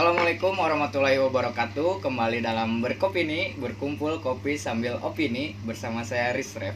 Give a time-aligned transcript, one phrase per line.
[0.00, 2.00] Assalamualaikum warahmatullahi wabarakatuh.
[2.00, 6.72] Kembali dalam Berkopini Berkumpul kopi sambil opini Bersama saya Rizref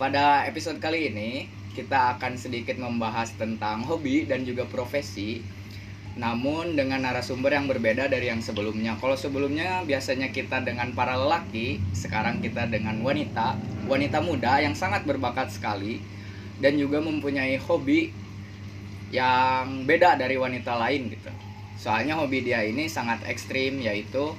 [0.00, 5.44] Pada episode kali ini Kita akan sedikit membahas tentang hobi dan juga profesi
[6.16, 8.96] Namun dengan narasumber yang berbeda dari yang sebelumnya.
[9.04, 15.04] Kalau sebelumnya biasanya kita dengan para lelaki Sekarang kita dengan wanita Wanita muda yang sangat
[15.04, 16.00] berbakat sekali
[16.56, 18.16] Dan juga mempunyai hobi
[19.12, 21.45] yang beda dari wanita lain gitu
[21.76, 24.32] Soalnya hobi dia ini sangat ekstrim yaitu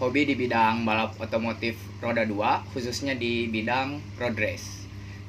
[0.00, 4.80] hobi di bidang balap otomotif roda 2 khususnya di bidang road race.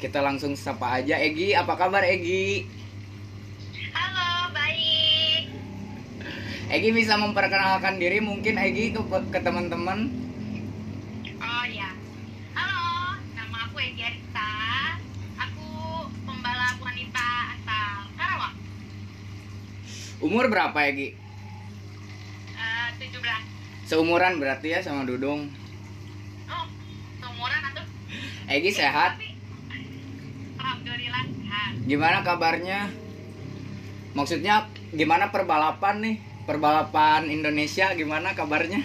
[0.02, 2.66] Kita langsung sapa aja Egi, apa kabar Egi?
[3.94, 5.46] Halo, baik.
[6.74, 10.10] Egi bisa memperkenalkan diri mungkin Egi ke, ke teman-teman.
[11.38, 11.94] Oh ya.
[12.58, 14.50] Halo, nama aku Egi Arista.
[15.38, 15.70] Aku
[16.26, 17.28] pembalap wanita
[17.60, 18.58] asal Karawang.
[20.22, 21.18] Umur berapa Egi?
[22.54, 23.42] Eh, 17.
[23.90, 25.50] Seumuran berarti ya sama Dudung.
[26.46, 26.66] Oh,
[27.18, 27.84] seumuran atau?
[28.48, 29.18] Egi sehat?
[29.18, 29.34] Tapi,
[30.56, 31.72] Alhamdulillah sehat.
[31.90, 32.80] Gimana kabarnya?
[34.14, 36.18] Maksudnya gimana perbalapan nih?
[36.46, 38.82] Perbalapan Indonesia gimana kabarnya?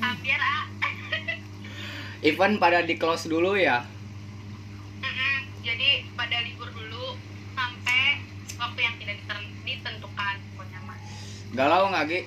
[0.00, 0.64] Hampir, ah.
[2.28, 3.84] Event pada di close dulu ya.
[5.02, 7.18] Mm-mm, Jadi pada libur dulu
[7.52, 8.22] sampai
[8.54, 10.98] waktu yang tidak diten- ditentukan pokoknya mah.
[11.52, 12.20] Galau nggak Gi?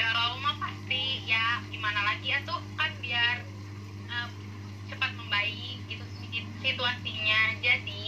[0.00, 3.44] Galau mah pasti ya gimana lagi ya tuh kan biar
[4.08, 4.28] eh,
[4.88, 8.04] cepat membaik gitu sedikit situasinya jadi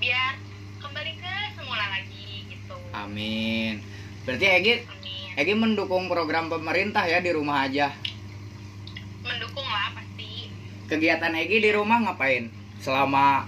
[0.00, 0.32] biar
[0.80, 3.84] kembali ke semula lagi gitu Amin.
[4.24, 7.92] Berarti Egi amin Egi mendukung program pemerintah ya di rumah aja.
[9.20, 10.48] mendukung lah pasti
[10.88, 12.48] Kegiatan Egi di rumah ngapain
[12.80, 13.44] selama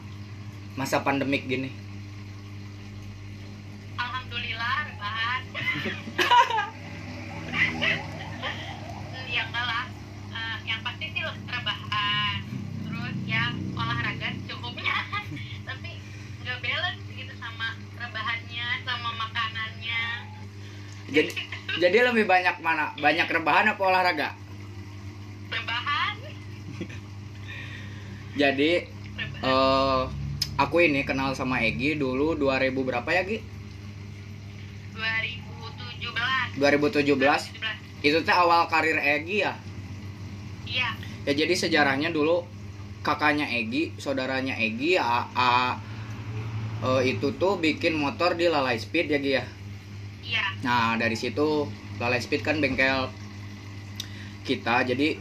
[0.77, 1.73] masa pandemik gini?
[3.97, 4.77] alhamdulillah
[5.87, 5.95] Hmm,
[9.35, 9.87] ya enggak lah.
[10.35, 12.39] Eh, yang pasti sih rebahan.
[12.83, 14.97] Terus ya olahraga cukupnya
[15.69, 15.91] tapi
[16.43, 20.03] nggak balance gitu sama rebahannya sama makanannya.
[21.07, 21.31] Jadi
[21.79, 22.91] jadi lebih banyak mana?
[22.99, 24.29] Banyak rebahan apa olahraga?
[25.47, 26.15] rebahan.
[28.43, 28.73] Jadi
[29.15, 29.47] rebahan.
[29.47, 30.03] eh
[30.59, 33.39] aku ini kenal sama Egi dulu 2000 berapa ya Gi?
[36.57, 38.03] 2017 2017.
[38.03, 39.53] 2017 Itu teh awal karir Egi ya.
[40.65, 40.89] iya
[41.23, 42.47] Ya jadi sejarahnya dulu
[43.01, 45.79] kakaknya Egi, saudaranya Egi, A, A-
[46.79, 49.45] eh, itu tuh bikin motor di Lalai Speed ya Gi ya.
[50.23, 51.67] iya Nah dari situ
[51.97, 53.11] Lalai Speed kan bengkel
[54.43, 55.19] kita jadi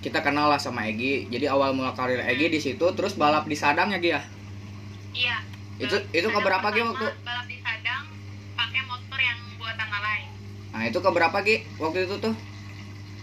[0.00, 3.54] kita kenal lah sama Egi jadi awal mula karir Egi di situ terus balap di
[3.54, 4.22] Sadang ya Gi ya
[5.12, 5.36] iya
[5.76, 7.08] Itu- itu keberapa, Gi, waktu?
[7.20, 8.04] balap di Sadang
[8.54, 10.28] pakai motor yang buatan lain
[10.70, 12.34] nah itu keberapa Gi waktu itu tuh?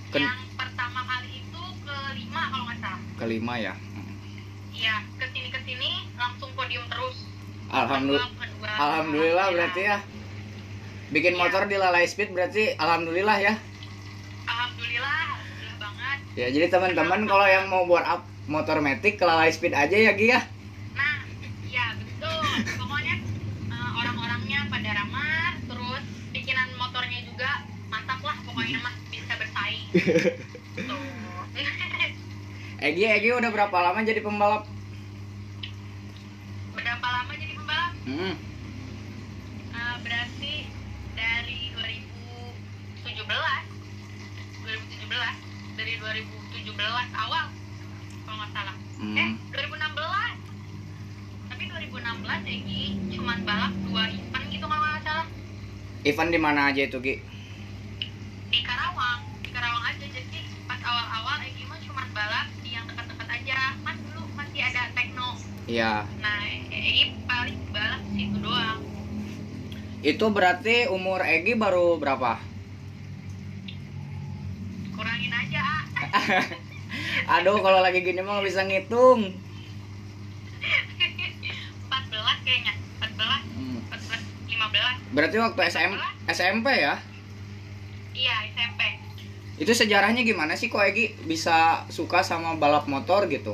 [0.09, 2.99] Ken- yang pertama kali itu kelima kalau nggak salah.
[3.17, 3.73] Kelima ya?
[4.69, 7.17] Iya ke sini ke sini langsung podium terus.
[7.67, 8.71] Alhamdulillah Kedua, kedua.
[8.77, 9.97] Alhamdulillah berarti ya.
[11.07, 11.39] Bikin Iya.
[11.39, 13.53] motor di Lalai Speed berarti Alhamdulillah ya?
[14.45, 16.17] Alhamdulillah alhamdulillah banget.
[16.35, 20.11] Ya jadi teman-teman kalau yang mau buat up motor metik ke Lalai Speed aja ya
[20.13, 20.39] Gi ya
[20.93, 21.19] nah
[21.65, 22.39] iya betul
[22.73, 23.15] pokoknya
[23.67, 27.49] eh, orang-orangnya pada ramah terus bikinan motornya juga
[27.85, 29.85] mantap lah pokoknya mah bisa bersaing.
[32.89, 34.65] Egi Egi udah berapa lama jadi pembalap?
[36.73, 37.93] Berapa lama jadi pembalap?
[38.09, 38.33] Hmm.
[39.77, 40.65] Eh, berarti
[41.13, 41.69] dari
[43.05, 43.29] 2017
[44.65, 46.73] 2017 dari 2017
[47.13, 47.53] awal
[48.25, 48.73] kalau nggak salah.
[48.97, 49.21] Hmm.
[49.21, 55.29] eh 2016 tapi 2016 Egi cuman balap dua event gitu kalau nggak salah.
[56.09, 57.36] Event di mana aja itu Gi
[58.47, 59.19] di Karawang.
[59.39, 63.59] Di Karawang aja jadi pas awal-awal Egi mah cuman balap di yang dekat-dekat aja.
[63.81, 65.29] Kan dulu masih ada tekno?
[65.65, 65.93] Iya.
[66.19, 68.79] Nah Egi paling balap situ doang.
[69.99, 72.39] Itu berarti umur Egi baru berapa?
[74.89, 75.83] kurangin aja ah
[77.37, 79.29] Aduh, kalau lagi gini mah nggak bisa ngitung.
[81.85, 82.73] 14 kayaknya.
[82.97, 83.77] 14 Hmm.
[83.93, 85.91] 14 15 Berarti waktu SM,
[86.27, 86.97] SMP ya?
[88.19, 88.81] Iya SMP
[89.63, 91.57] Itu sejarahnya gimana sih kok Egi bisa
[91.97, 93.53] suka sama balap motor gitu?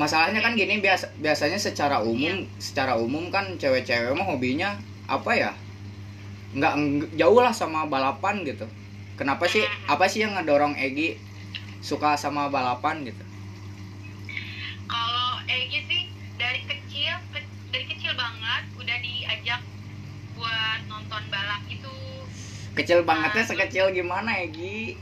[0.00, 2.34] Masalahnya kan gini biasa biasanya secara umum,
[2.66, 4.68] secara umum kan cewek-cewek mah hobinya
[5.16, 5.50] apa ya?
[6.56, 6.74] Nggak
[7.20, 8.66] jauh lah sama balapan gitu.
[9.18, 9.62] Kenapa sih?
[9.92, 11.08] Apa sih yang ngedorong Egi
[11.88, 13.24] suka sama balapan gitu?
[14.90, 16.02] kalau Egi sih
[16.40, 19.60] dari kecil ke- dari kecil banget udah diajak
[22.74, 24.98] kecil bangetnya sekecil gimana Egi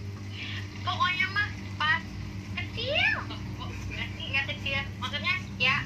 [0.84, 1.48] pokoknya mah
[1.80, 2.02] pas
[2.58, 3.12] kecil.
[3.62, 4.82] Oh, nggak sih nggak kecil.
[5.00, 5.76] Maksudnya ya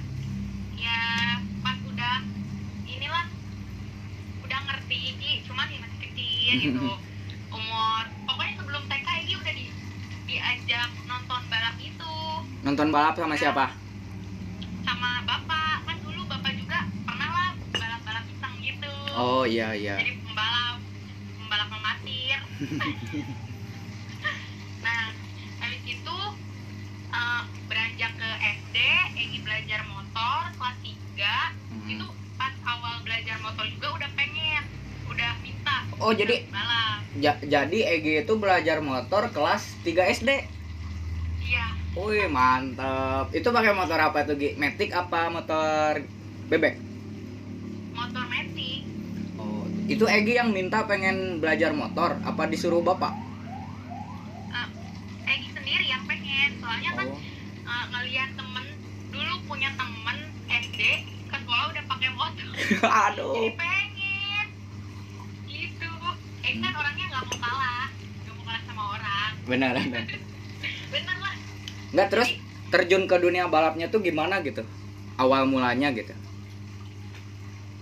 [0.75, 0.99] ya
[1.63, 2.17] pas udah
[2.89, 3.27] inilah
[4.43, 6.91] udah ngerti Igi cuma sih masih kecil gitu.
[7.55, 9.65] Umur pokoknya sebelum TK Igi udah di
[10.27, 12.15] diajak nonton balap itu.
[12.67, 13.67] Nonton balap sama siapa?
[14.87, 15.83] sama bapak.
[15.87, 18.95] Kan dulu bapak juga pernah lah balap-balap iseng gitu.
[19.15, 19.99] Oh iya iya.
[19.99, 20.26] Jadi
[24.79, 25.03] nah
[25.59, 26.17] habis itu
[27.11, 28.77] eh, beranjak ke SD
[29.15, 30.97] Egi belajar motor kelas 3
[31.67, 31.89] Hmm.
[31.91, 34.63] itu pas awal belajar motor juga udah pengen
[35.07, 36.49] udah minta Oh, jadi-
[37.17, 40.31] Ja- jadi Egi itu belajar motor kelas 3 SD
[41.43, 44.53] iya Wih mantep Itu pakai motor apa tuh Gi?
[44.55, 46.05] Matic apa motor
[46.47, 46.77] bebek?
[47.93, 48.85] motor metik
[49.37, 53.15] Oh, itu Egi yang minta pengen belajar motor apa disuruh bapak?
[54.49, 54.69] Eh,
[55.29, 57.19] Egi sendiri yang pengen soalnya kan Oh.
[57.67, 58.65] eh, ngeliat temen
[59.09, 60.17] dulu punya temen
[60.49, 60.81] SD
[61.27, 62.47] ke sekolah udah pakai motor
[63.07, 63.35] Aduh.
[63.35, 64.47] jadi pengen
[65.47, 65.91] gitu
[66.41, 70.05] eh kan orangnya nggak mau kalah nggak mau kalah sama orang Benar, benar.
[70.93, 71.35] bener lah
[71.89, 72.29] Nggak terus
[72.67, 74.67] terjun ke dunia balapnya tuh gimana gitu?
[75.17, 76.13] Awal mulanya gitu.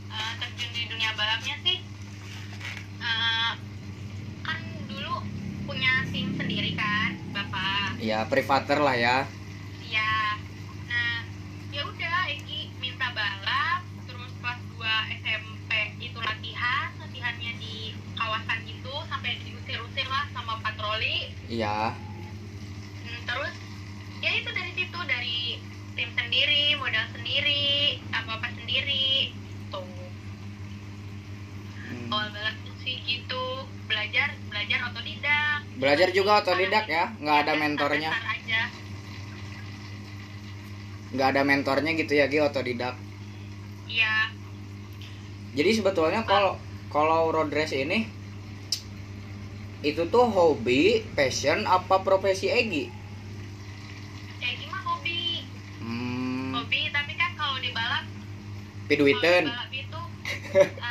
[0.06, 1.80] Eh, terjun di dunia balapnya sih
[3.00, 3.52] eh,
[4.40, 5.14] kan dulu
[5.64, 7.16] punya tim sendiri kan
[8.04, 9.16] bapak Ya privater lah ya.
[9.82, 10.36] ya
[10.84, 11.24] nah
[11.72, 15.70] ya udah Egi minta balap terus kelas 2 SMP
[16.00, 17.76] itu latihan latihannya di
[18.14, 21.96] kawasan gitu sampai diusir-usir lah sama patroli Iya.
[23.00, 23.54] Hmm, terus
[24.20, 25.38] ya itu dari situ dari
[25.94, 27.64] tim sendiri modal sendiri
[28.10, 29.32] apa apa sendiri
[29.70, 29.88] tuh
[31.84, 32.08] Hmm.
[32.10, 33.44] awal banget sih gitu.
[33.88, 35.58] Belajar belajar otodidak.
[35.76, 38.10] Belajar juga otodidak ya, nggak ada mentornya,
[41.12, 42.94] nggak ada mentornya gitu ya Gi otodidak.
[43.88, 44.28] iya.
[45.54, 46.58] Jadi sebetulnya kalau
[46.90, 48.10] kalau road race ini
[49.84, 52.88] itu tuh hobi, passion apa profesi Egi?
[54.40, 55.44] kayak gimana hobi.
[55.78, 58.04] Hmm, hobi tapi kan kalau di balap
[58.88, 59.44] piduiten.
[59.46, 60.00] balap itu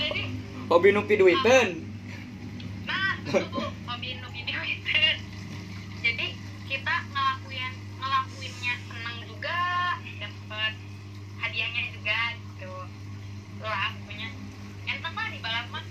[0.00, 0.22] jadi
[0.66, 1.86] Hobi nu piduiten.
[2.82, 4.98] nah itu hobi nu video itu
[6.02, 6.26] jadi
[6.66, 7.72] kita ngelakuin
[8.02, 9.60] ngelakuinnya seneng juga
[10.02, 10.72] dapet
[11.38, 12.74] hadiahnya juga gitu
[13.62, 14.28] lah pokoknya
[14.90, 15.84] enteng lah di balap mah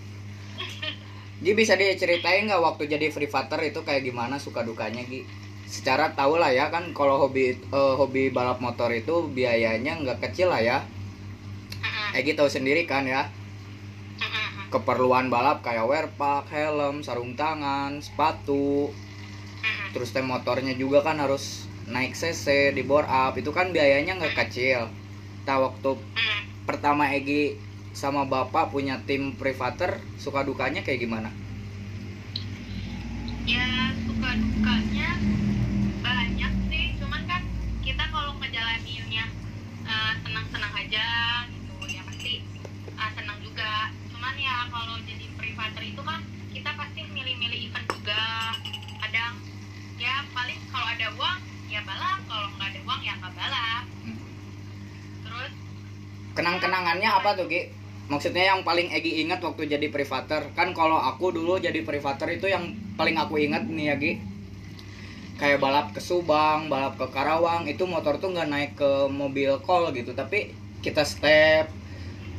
[1.44, 5.24] Ji bisa diceritain nggak waktu jadi free fighter itu kayak gimana suka dukanya Gi?
[5.68, 10.51] Secara tau lah ya kan kalau hobi eh, hobi balap motor itu biayanya nggak kecil
[10.51, 10.77] lah ya.
[12.15, 13.27] Egi tahu sendiri kan ya.
[14.71, 18.91] Keperluan balap kayak wear pack, helm, sarung tangan, sepatu,
[19.91, 23.35] terus teh motornya juga kan harus naik cc di bore up.
[23.35, 24.88] Itu kan biayanya nggak kecil.
[25.45, 25.91] Nah waktu
[26.65, 27.56] pertama Egi
[27.95, 31.31] sama bapak punya tim privater suka dukanya kayak gimana?
[33.45, 35.10] ya suka dukanya
[36.01, 36.86] banyak sih.
[36.98, 37.41] Cuman kan
[37.86, 39.25] kita kalau ngejalaninnya
[39.86, 41.05] eh, senang-senang aja
[41.53, 42.41] gitu ya pasti
[42.98, 43.88] eh, senang juga.
[44.12, 46.19] Cuman ya kalau jadi privater itu kan
[46.51, 48.51] kita pasti milih-milih event juga.
[49.00, 49.39] Kadang
[49.95, 51.38] ya paling kalau ada uang
[51.71, 52.19] ya balap.
[52.27, 53.83] Kalau nggak ada uang ya nggak balap.
[55.24, 55.51] Terus
[56.35, 57.71] Kenang-kenangannya apa tuh Ki?
[58.12, 60.51] Maksudnya yang paling Egi ingat waktu jadi privater?
[60.51, 64.12] Kan kalau aku dulu jadi privater itu yang paling aku ingat nih ya Ki
[65.39, 69.95] Kayak balap ke Subang, balap ke Karawang Itu motor tuh nggak naik ke mobil call
[69.95, 70.12] gitu.
[70.12, 70.51] Tapi
[70.83, 71.85] kita step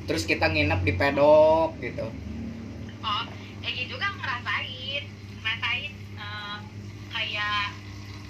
[0.06, 2.06] Terus kita nginep di pedok gitu.
[3.02, 3.24] Oh
[3.66, 5.02] Egi juga ngerasain.
[5.42, 6.58] Ngerasain eh,
[7.10, 7.66] kayak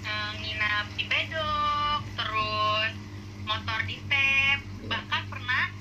[0.01, 2.91] eh, nginap di pedok terus
[3.47, 4.59] motor di step
[4.91, 5.71] bahkan pernah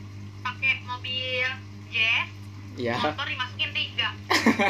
[0.45, 1.49] pakai mobil
[1.91, 2.29] jazz
[2.77, 4.09] Ya motor dimasukin tiga.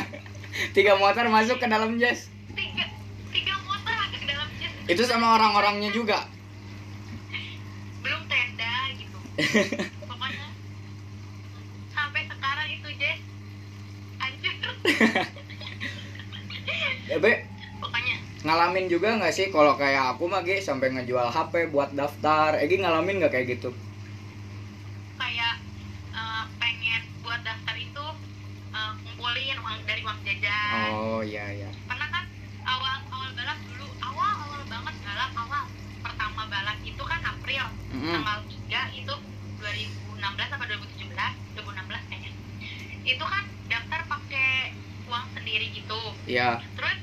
[0.76, 2.30] Tiga motor masuk ke dalam jazz?
[2.54, 2.86] Tiga
[3.34, 4.72] tiga motor ada ke dalam jazz.
[4.86, 6.24] Itu sama orang-orangnya juga?
[8.00, 9.18] Belum tenda gitu
[10.08, 10.46] pokoknya
[11.90, 13.20] sampai sekarang itu jazz
[14.22, 14.54] anjir
[17.06, 17.32] Ya Be,
[17.80, 18.16] pokoknya.
[18.46, 22.50] Ngalamin juga nggak sih kalau kayak aku mah Gi sampai ngejual HP buat daftar?
[22.64, 23.68] Egi ngalamin nggak kayak gitu?
[25.20, 25.54] kayak
[26.14, 28.04] eh, pengen buat daftar itu
[28.76, 30.94] eh, ngumpulin uang dari uang jajan.
[31.10, 31.70] Oh iya iya.
[31.88, 32.24] Pernah kan
[32.66, 35.64] awal awal balap dulu awal awal banget balap awal.
[36.04, 38.12] Pertama balap itu kan April Mm-mm.
[38.12, 39.14] tanggal 3 itu
[39.58, 42.32] 2016 apa 2017 2016 kayaknya.
[43.04, 43.44] Itu kan
[45.56, 46.00] sendiri gitu.
[46.28, 47.00] Iya, terus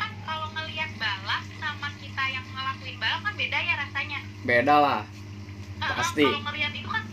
[0.00, 4.20] kan kalau ngelihat balap sama kita yang ngelakuin balap kan beda ya rasanya.
[4.40, 5.02] Beda lah.
[5.76, 6.24] Pasti.
[6.24, 7.04] kalau ngelihat itu kan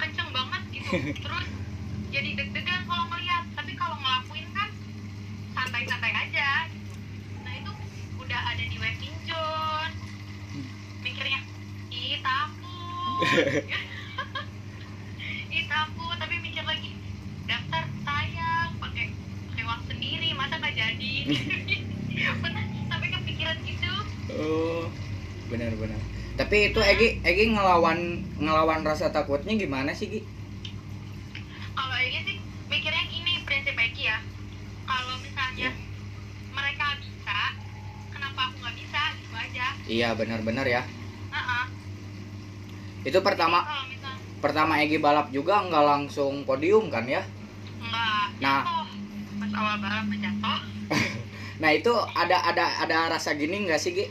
[0.00, 0.88] kenceng banget gitu.
[1.28, 1.46] Terus
[2.08, 4.72] jadi deg-degan kalau ngelihat tapi kalau ngelakuin kan
[5.52, 6.92] santai-santai aja gitu.
[7.44, 7.72] nah itu
[8.16, 9.92] udah ada di waiting zone
[11.04, 11.40] mikirnya
[11.92, 13.28] ih takut
[15.54, 16.90] ih takut tapi mikir lagi
[17.46, 19.06] daftar sayang pakai
[19.52, 21.14] pakai uang sendiri masa nggak jadi
[22.42, 23.92] pernah sampai kepikiran gitu
[24.30, 24.86] Oh,
[25.50, 25.98] benar-benar.
[26.38, 27.96] Tapi itu Egi, Egi ngelawan
[28.36, 30.20] ngelawan rasa takutnya gimana sih, Gi?
[31.72, 32.36] kalau ini sih
[32.68, 34.20] mikirnya gini prinsip Eki ya
[34.84, 35.72] kalau misalnya
[36.52, 37.56] mereka bisa
[38.12, 40.84] kenapa aku nggak bisa gitu aja Iya, benar-benar ya.
[41.32, 41.64] Heeh.
[43.08, 44.12] Itu pertama kalau misal
[44.44, 47.24] pertama Egi balap juga nggak langsung podium kan ya?
[47.80, 48.60] nggak Nah.
[48.60, 48.84] jatuh
[49.40, 50.60] pas awal balap jatuh
[51.64, 54.04] Nah itu ada ada ada rasa gini nggak sih Gi?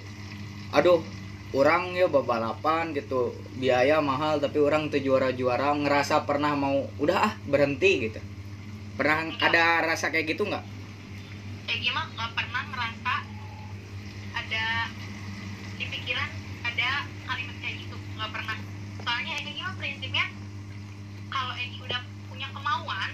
[0.74, 1.06] Aduh,
[1.54, 3.34] orang ya balapan gitu.
[3.58, 8.20] Biaya mahal tapi orang tuh juara-juara ngerasa pernah mau udah ah berhenti gitu.
[9.00, 10.62] Pernah ada rasa kayak gitu nggak?
[11.70, 13.14] Eki mah nggak pernah ngerasa
[14.36, 14.66] ada
[15.78, 16.30] di pikiran
[16.66, 16.90] ada
[17.30, 17.96] kalimat kayak gitu.
[18.18, 18.58] Nggak pernah.
[19.06, 20.26] Soalnya Eki mah prinsipnya
[21.30, 23.10] kalau Eki udah punya kemauan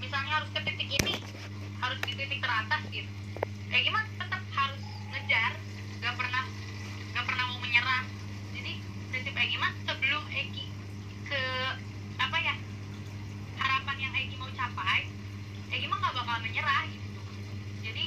[0.00, 1.20] misalnya harus ke titik ini
[1.80, 3.08] harus di titik teratas gitu.
[3.70, 4.82] Eki mah tetap harus
[5.14, 5.52] ngejar
[6.00, 6.44] nggak pernah
[7.14, 8.02] nggak pernah mau menyerah
[8.56, 8.72] jadi
[9.12, 10.64] prinsip Eki mah sebelum Eki
[11.28, 11.42] ke
[12.18, 12.54] apa ya
[13.60, 15.06] harapan yang Eki mau capai
[15.70, 17.20] Eki mah nggak bakal menyerah gitu
[17.82, 18.04] jadi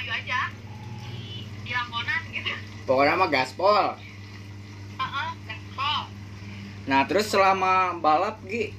[0.00, 0.40] ayo aja
[1.04, 2.52] di, di langkonan gitu
[2.88, 4.00] Pokoknya mah gaspol.
[5.44, 6.00] Gaspol.
[6.88, 8.72] Nah terus selama balap Gi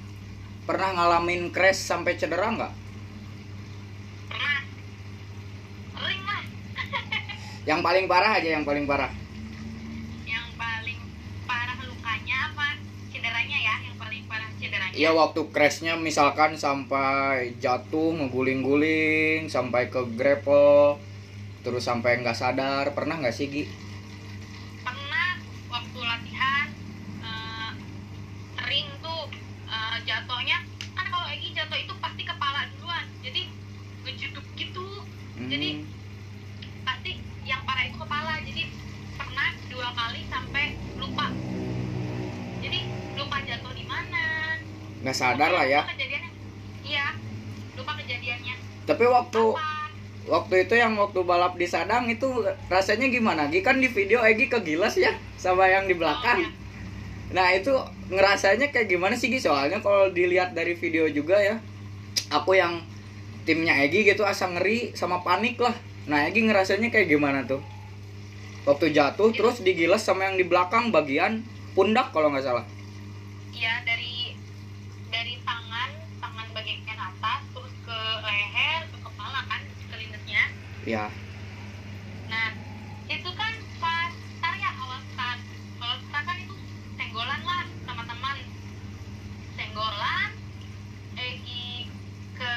[0.66, 2.74] pernah ngalamin crash sampai cedera nggak?
[4.34, 4.60] pernah
[5.94, 6.42] sering lah
[7.70, 9.14] Yang paling parah aja yang paling parah.
[10.26, 10.98] yang paling
[11.46, 12.82] parah lukanya apa
[13.14, 13.94] cederanya ya yang
[14.92, 21.00] Iya waktu crashnya misalkan sampai jatuh ngeguling-guling sampai ke grapple
[21.60, 22.86] terus sampai nggak sadar.
[22.92, 23.64] Pernah nggak sih Gi?
[24.82, 25.30] pernah
[25.68, 26.68] waktu latihan
[27.22, 27.72] eh,
[28.56, 29.22] sering tuh
[29.68, 30.58] eh, jatuhnya.
[30.94, 33.42] Kan kalau Egi jatuh itu pasti kepala duluan jadi
[34.04, 34.88] ngejeduk gitu.
[35.40, 35.88] Jadi- Hmm,
[36.84, 37.12] pasti
[37.42, 38.64] yang parah itu kepala jadi
[39.16, 41.28] pernah dua kali sampai lupa
[42.60, 42.80] jadi
[43.16, 44.26] lupa jatuh di mana
[45.00, 45.82] nggak sadar lah ya.
[46.80, 47.12] Iya
[47.76, 48.56] lupa kejadiannya
[48.88, 49.90] Tapi waktu Kapan?
[50.28, 52.28] waktu itu yang waktu balap di Sadang itu
[52.72, 53.52] rasanya gimana?
[53.52, 56.40] Gi kan di video Egi kegilas ya sama yang di belakang.
[56.40, 56.52] Oh, iya.
[57.30, 57.72] Nah itu
[58.10, 59.38] ngerasanya kayak gimana sih Gi?
[59.38, 61.62] Soalnya kalau dilihat dari video juga ya,
[62.34, 62.82] aku yang
[63.46, 65.78] timnya Egi gitu asa ngeri sama panik lah.
[66.10, 67.62] Nah Egi ngerasanya kayak gimana tuh?
[68.66, 72.66] Waktu jatuh terus digilas sama yang di belakang bagian pundak kalau nggak salah.
[73.50, 74.38] iya dari
[75.10, 75.90] dari tangan
[76.22, 80.44] tangan bagian atas terus ke leher ke kepala kan ke lindesnya
[80.90, 81.06] Ya.
[82.34, 82.50] Nah,
[83.06, 85.38] itu kan pas start ya awal start.
[85.78, 86.56] Kalau start kan itu
[86.98, 88.38] senggolan lah sama teman.
[89.54, 90.30] Senggolan,
[91.14, 91.94] Egi
[92.34, 92.54] ke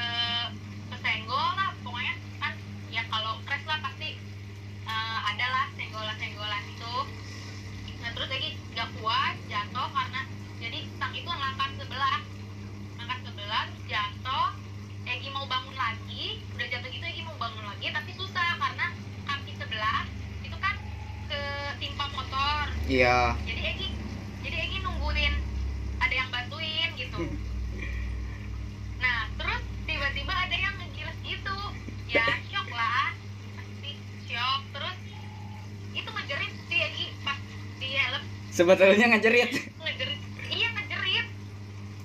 [0.89, 2.57] kesenggol lah pokoknya kan
[2.89, 4.17] ya kalau crash lah pasti
[4.81, 6.95] eh, ada lah senggolan-senggolan itu.
[8.01, 10.21] Nah terus Egi gak kuat jatuh karena
[10.57, 12.17] jadi stang itu ngangkat sebelah
[12.97, 14.49] ngangkat sebelah terus jatuh
[15.03, 18.87] Egi mau bangun lagi udah jatuh gitu Egi mau bangun lagi tapi susah karena
[19.27, 20.07] kaki sebelah
[20.41, 20.75] itu kan
[21.27, 21.41] ke
[21.83, 23.39] timpa motor Iya.
[23.47, 23.87] jadi Egi
[24.43, 25.33] jadi Egi nungguin
[25.99, 27.19] ada yang bantuin gitu.
[29.03, 31.57] Nah terus tiba-tiba ada yang ngegiles gitu.
[32.07, 33.11] Ya shock lah.
[33.59, 33.91] Pasti
[34.27, 34.97] shock terus
[35.91, 37.39] itu ngejerit si Egi pas
[37.79, 38.23] di helm.
[38.47, 39.51] Sebetulnya ngejerit.
[39.75, 41.27] ngejerit iya ngejerit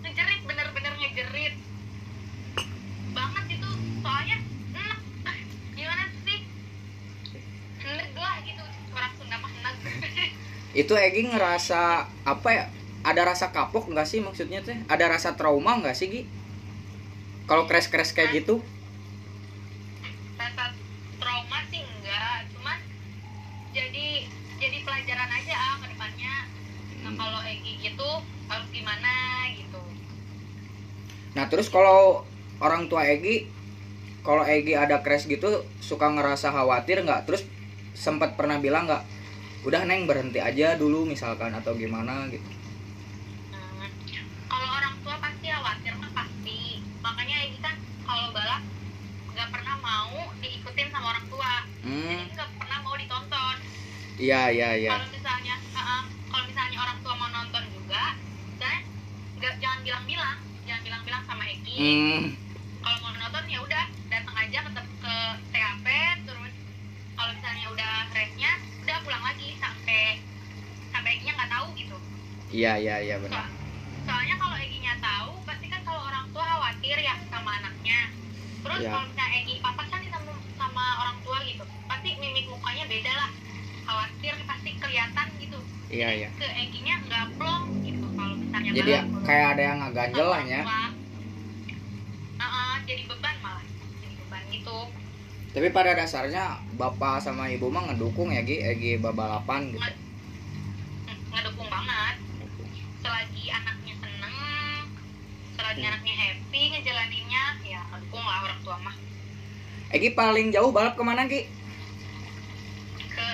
[0.00, 1.54] ngejerit bener-bener ngejerit
[3.12, 3.70] banget itu
[4.00, 4.36] soalnya
[4.72, 5.00] enak
[5.74, 6.40] gimana sih
[7.84, 8.62] enak lah gitu
[8.94, 9.74] orang Sunda mah enak
[10.88, 12.64] Itu Egi ngerasa apa ya?
[13.04, 14.72] Ada rasa kapok nggak sih maksudnya teh?
[14.88, 16.22] Ada rasa trauma nggak sih Gi?
[17.44, 18.64] Kalau crash-crash kayak gitu?
[20.40, 20.72] rasa
[21.20, 22.78] trauma sih enggak cuman
[23.76, 24.24] jadi
[24.56, 26.34] jadi pelajaran aja ah ke depannya
[27.04, 27.18] nah Hmm.
[27.20, 28.10] kalau Egi gitu
[28.48, 29.12] harus gimana
[29.60, 29.82] gitu
[31.36, 32.24] Nah terus kalau
[32.64, 33.44] orang tua Egi,
[34.24, 37.28] kalau Egi ada crash gitu suka ngerasa khawatir nggak?
[37.28, 37.44] Terus
[37.92, 39.17] sempat pernah bilang nggak?
[39.66, 42.46] udah neng berhenti aja dulu misalkan atau gimana gitu.
[43.50, 43.90] Hmm,
[44.46, 46.78] kalau orang tua pasti khawatir mah pasti.
[47.02, 47.74] Makanya ini kan
[48.06, 48.62] kalau balap
[49.34, 51.54] nggak pernah mau diikutin sama orang tua.
[51.82, 52.06] Hmm.
[52.06, 53.56] jadi nggak pernah mau ditonton.
[54.18, 54.90] Iya iya iya.
[54.94, 58.04] Kalau misalnya uh, kalau misalnya orang tua mau nonton juga
[58.62, 58.80] kan
[59.42, 60.38] nggak jangan bilang-bilang.
[60.70, 61.76] Jangan bilang-bilang sama Eki.
[61.78, 62.37] Hmm.
[69.18, 70.02] Udah pulang lagi sampai
[70.88, 71.96] sampai Eginya nggak tahu gitu.
[72.48, 73.44] Iya iya iya benar.
[73.44, 73.54] So-
[74.06, 77.98] soalnya kalau Eginya tahu pasti kan kalau orang tua khawatir ya sama anaknya.
[78.62, 78.90] Terus Iya.
[78.90, 83.30] kalau misalnya Egi papasan nih sama, sama orang tua gitu pasti mimik mukanya beda lah.
[83.82, 85.58] Khawatir pasti kelihatan gitu.
[85.88, 86.28] Iya iya.
[86.38, 90.30] ke Eginya nggak plong gitu kalau misalnya jadi balap kalau kayak ada yang ngeganjel sama
[90.30, 90.60] lah ya.
[90.62, 90.82] tua.
[92.38, 93.66] Heeh, jadi beban malah.
[93.98, 94.78] Jadi beban gitu
[95.54, 96.44] tapi pada dasarnya
[96.80, 98.56] bapak sama ibu mah ngedukung ya Gi?
[98.70, 99.90] Egi babalapan gitu.
[101.08, 102.14] Ng- ngedukung banget.
[103.02, 104.34] Selagi anaknya seneng
[105.56, 105.88] selagi Hmm.
[105.90, 108.96] anaknya happy ngejalaninnya ya ngedukung lah orang tua mah.
[109.94, 111.42] Egi paling jauh balap ke mana Gi
[113.14, 113.28] ke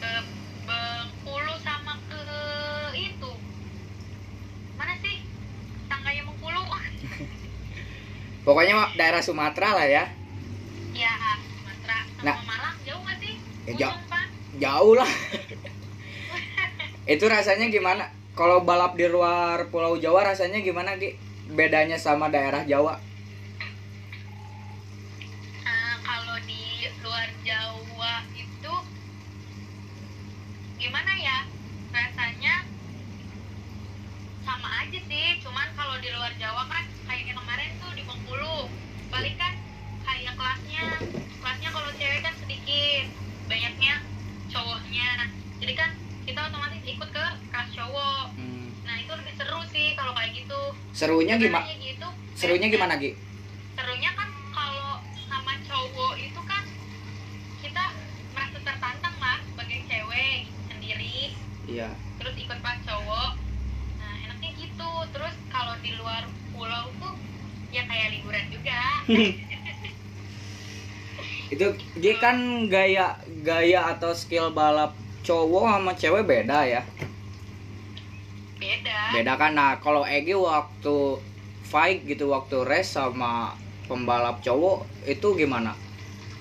[0.00, 0.12] ke
[0.68, 2.20] Bengkulu sama ke
[2.96, 3.32] itu
[4.78, 5.16] mana sih
[5.90, 6.62] tangganya Bengkulu
[8.48, 10.04] pokoknya mah daerah Sumatera lah ya.
[10.96, 11.12] Ya
[11.52, 11.98] Sumatera.
[12.16, 12.36] Sama Nah.
[12.48, 13.34] Malang jauh nggak sih?
[13.68, 14.00] Ya, jauh.
[14.56, 15.12] Jauh lah.
[17.12, 18.08] Itu rasanya gimana?
[18.32, 21.20] Kalau balap di luar Pulau Jawa rasanya gimana Gi
[21.52, 22.96] bedanya sama daerah Jawa?
[25.68, 28.74] Eh, kalau di luar Jawa itu
[30.80, 31.44] gimana ya?
[31.92, 32.64] Rasanya
[34.46, 35.36] sama aja sih.
[35.44, 36.97] Cuman kalau di luar Jawa kan
[38.28, 39.52] 50 paling kan
[40.04, 40.84] kayak kelasnya
[41.40, 43.04] kelasnya kalau cewek kan sedikit
[43.48, 44.04] banyaknya
[44.52, 45.08] cowoknya.
[45.64, 45.90] Jadi kan
[46.28, 48.26] kita otomatis ikut ke kelas cowok.
[48.36, 48.68] Hmm.
[48.84, 50.60] nah itu lebih seru sih kalau kayak gitu.
[50.92, 53.16] Serunya gimana gitu, serunya gimana Gi?
[53.78, 56.64] serunya kan kalau sama cowok itu kan
[57.62, 57.84] kita
[58.34, 61.32] merasa tertantang lah sebagai cewek sendiri.
[61.64, 61.88] Iya.
[62.20, 63.32] Terus ikut pas cowok.
[63.96, 64.90] Nah enaknya gitu.
[65.16, 67.14] Terus kalau di luar pulau tuh
[67.72, 68.78] ya kayak liburan juga.
[71.54, 74.92] Itu Gi kan gaya gaya atau skill balap
[75.24, 76.82] cowok sama cewek beda ya?
[78.60, 78.98] Beda.
[79.16, 79.56] Beda kan?
[79.56, 81.16] Nah kalau Egi waktu
[81.64, 83.56] fight gitu waktu race sama
[83.88, 85.72] pembalap cowok itu gimana?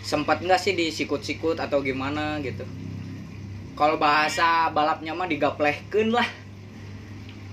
[0.04, 2.64] Sempat nggak sih disikut-sikut atau gimana gitu?
[3.78, 6.26] Kalau bahasa balapnya mah digaplehkeun lah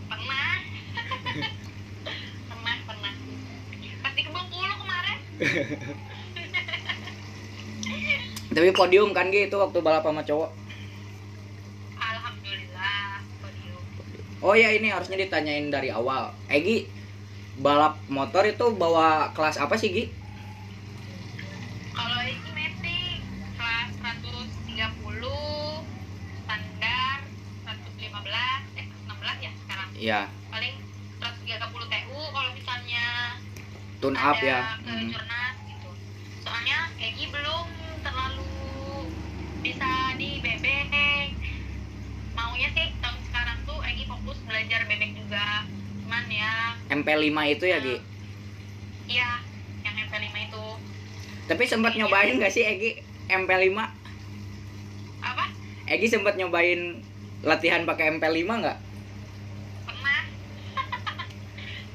[0.08, 0.48] pernah
[2.48, 3.12] pernah pernah
[4.04, 5.18] pasti ke Bengkulu kemarin
[8.54, 10.54] tapi podium kan gitu waktu balap sama cowok.
[11.98, 13.82] Alhamdulillah podium.
[14.38, 16.30] Oh ya ini harusnya ditanyain dari awal.
[16.46, 16.86] Egi
[17.58, 20.06] balap motor itu bawa kelas apa sih Gi?
[21.94, 23.26] Kalau ini metik
[23.58, 24.70] kelas 130
[26.46, 27.18] standar
[27.66, 29.90] 115 eh 16 ya sekarang.
[29.98, 30.78] Ya paling
[31.18, 33.34] 130 TU kalau misalnya
[34.04, 34.76] tune up ya.
[34.84, 35.08] Hmm.
[35.08, 35.88] jurnas gitu.
[36.44, 37.66] Soalnya Egi belum
[38.04, 38.44] terlalu
[39.64, 41.32] bisa di bebek
[42.36, 45.64] maunya sih tahun sekarang tuh Egi fokus belajar bebek juga.
[46.04, 47.96] Cuman ya MP5 itu ya Gi?
[49.08, 49.40] iya
[49.88, 50.64] yang MP5 itu.
[51.48, 53.00] Tapi sempat nyobain nggak sih Egi
[53.32, 53.72] MP5
[55.24, 55.44] apa?
[55.88, 57.00] Egi sempat nyobain
[57.40, 58.78] latihan pakai MP5 nggak?
[59.88, 60.20] pernah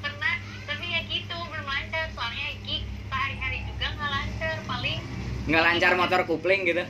[0.02, 5.02] pernah tapi ya gitu belum lancar soalnya Egi sehari-hari juga nggak lancar paling
[5.50, 6.84] Nggak lancar motor kupling gitu?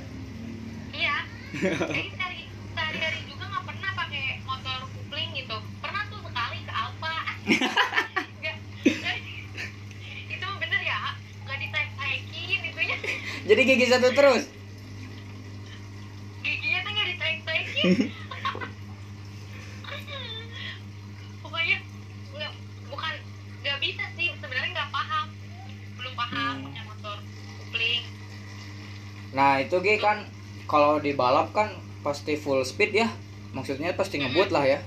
[0.91, 1.15] iya.
[1.55, 2.43] Egi sehari
[2.75, 5.55] sehari-hari juga nggak pernah pakai motor kupling gitu.
[5.79, 7.15] Pernah tuh sekali ke Alfa.
[10.29, 10.99] Itu bener ya
[11.41, 12.97] nggak ditaik-taikin itunya.
[13.47, 14.43] Jadi gigi satu terus?
[16.39, 17.85] giginya tuh nggak ditaik-taikin
[21.41, 21.77] pokoknya
[22.31, 22.51] nggak
[22.87, 23.13] bukan
[23.59, 25.27] nggak bisa sih sebenarnya nggak paham
[25.95, 26.63] belum paham Hmm.
[26.65, 27.17] pakai motor
[27.59, 28.03] kupling
[29.59, 30.23] Nah itu Gi kan
[30.71, 31.67] kalau di balap kan
[31.99, 33.11] pasti full speed ya.
[33.51, 34.79] Maksudnya pasti ngebut lah ya.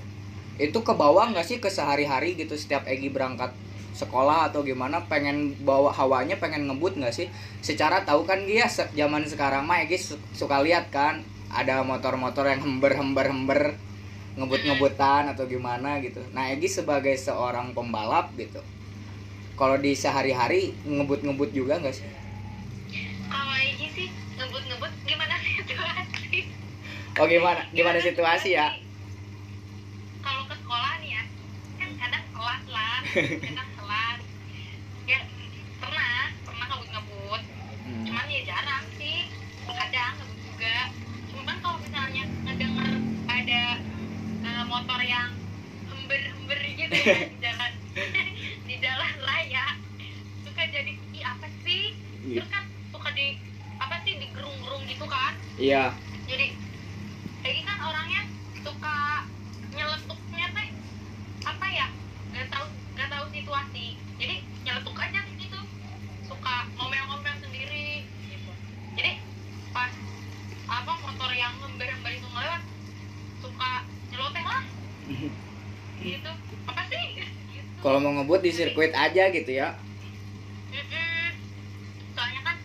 [0.57, 3.53] Itu ke bawah nggak sih ke sehari-hari gitu setiap Egi berangkat
[3.93, 4.97] sekolah atau gimana?
[5.05, 7.29] Pengen bawa hawanya pengen ngebut nggak sih?
[7.61, 11.21] Secara tahu kan Gi ya se- zaman sekarang mah Egi su- suka lihat kan
[11.53, 13.77] ada motor-motor yang hember-hember-hember
[14.33, 16.21] ngebut-ngebutan atau gimana gitu.
[16.33, 18.57] Nah Egi sebagai seorang pembalap gitu
[19.53, 22.09] kalau di sehari-hari ngebut-ngebut juga nggak sih?
[23.29, 24.07] Kalau Egi sih
[25.13, 26.37] gimana situasi?
[27.21, 28.73] Oh gimana gimana situasi ya?
[30.25, 31.23] Kalau ke sekolah nih ya
[31.77, 32.97] kan kadang telat lah
[33.45, 34.17] kadang telat.
[35.05, 35.19] Ya
[35.77, 37.43] pernah pernah kabut ngebut
[37.85, 38.03] hmm.
[38.09, 39.29] cuman ya jarang sih
[39.69, 40.77] kadang ngebut juga.
[41.29, 42.91] Cuman kalau misalnya ngedenger
[43.29, 43.63] ada
[44.49, 45.29] uh, motor yang
[45.93, 47.17] hember hember gitu ya
[55.63, 55.95] iya.
[56.27, 56.47] Jadi
[57.43, 58.21] Egi kan orangnya
[58.63, 58.97] suka
[59.71, 60.67] nyeletuknya teh
[61.43, 61.87] apa ya
[62.31, 63.85] nggak tahu nggak tahu situasi.
[64.19, 65.59] Jadi nyeletuk aja gitu.
[66.27, 68.51] Suka ngomel-ngomel sendiri gitu.
[68.99, 69.11] Jadi
[69.71, 69.91] pas
[70.67, 72.63] apa motor yang ngember-ngember itu ngelewat
[73.39, 73.71] suka
[74.11, 74.63] nyeloteh lah.
[76.03, 76.31] Gitu.
[76.67, 77.03] Apa sih?
[77.15, 77.67] Gitu.
[77.79, 79.75] kalau mau ngebut di sirkuit aja gitu ya
[80.71, 81.35] Mm-mm.
[82.15, 82.55] soalnya kan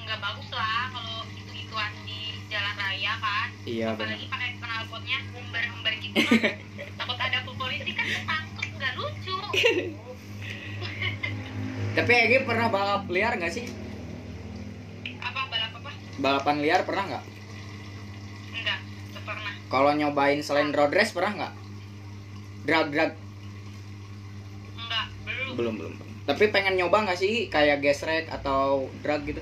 [0.00, 5.18] nggak bagus lah kalau itu gituan di jalan raya kan iya benar apalagi pakai knalpotnya
[5.28, 6.56] humbar-humbar gitu kan
[6.96, 9.36] takut ada polisi kan ketangkep nggak lucu
[12.00, 13.66] tapi Egi pernah balap liar nggak sih?
[15.20, 15.90] Apa balap apa?
[16.18, 17.24] Balapan liar pernah nggak?
[18.52, 19.52] Enggak nggak pernah.
[19.66, 21.54] Kalau nyobain selain road race pernah nggak?
[22.66, 23.12] Drag drag.
[24.74, 25.52] Enggak belum.
[25.54, 25.94] Belum belum
[26.26, 27.46] tapi pengen nyoba nggak sih?
[27.46, 29.38] Kayak gesrek atau drag gitu?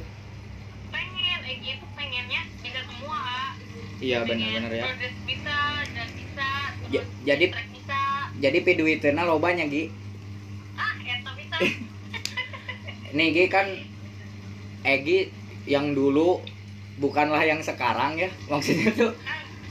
[0.93, 3.57] Pengen Egi itu pengennya bisa semua.
[3.97, 4.85] Iya benar-benar ya.
[4.85, 5.57] road race bisa
[5.89, 6.49] dan bisa
[6.93, 8.01] Ja- jadi- bisa.
[8.37, 9.85] jadi piduitena lo banyak Gi.
[10.77, 11.57] Ah eta bisa
[13.15, 13.67] nih Gi kan
[14.85, 15.33] Egi
[15.65, 16.45] yang dulu
[17.01, 18.29] bukanlah yang sekarang ya.
[18.53, 19.13] Maksudnya tuh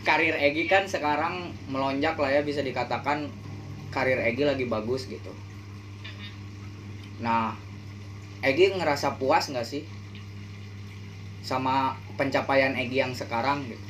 [0.08, 3.30] karir Egi kan sekarang melonjak lah ya bisa dikatakan
[3.92, 5.30] karir Egi lagi bagus gitu.
[7.20, 7.54] Nah
[8.42, 9.84] Egi ngerasa puas nggak sih
[11.44, 13.86] sama pencapaian Egi yang sekarang gitu?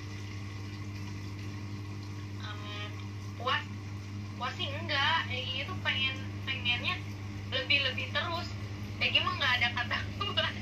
[3.38, 3.64] Puas
[4.38, 5.30] puas enggak.
[5.30, 6.96] Egi itu pengen pengennya
[7.54, 8.53] lebih lebih terus
[9.04, 10.56] Egi mah nggak ada kata puas